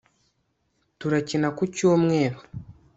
[0.99, 2.39] turakina ku cyumweru